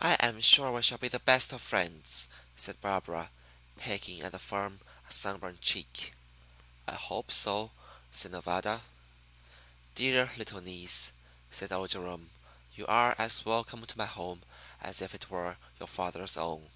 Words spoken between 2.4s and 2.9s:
said